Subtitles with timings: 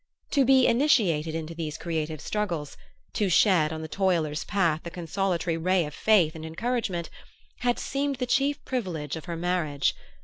[0.31, 2.75] To be initiated into these creative struggles,
[3.13, 7.11] to shed on the toiler's path the consolatory ray of faith and encouragement,
[7.59, 9.95] had seemed the chief privilege of her marriage.